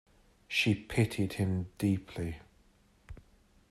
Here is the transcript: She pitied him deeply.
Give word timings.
She 0.47 0.73
pitied 0.73 1.33
him 1.33 1.67
deeply. 1.77 2.37